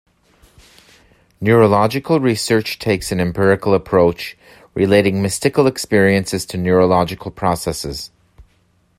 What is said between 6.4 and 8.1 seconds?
to neurological processes.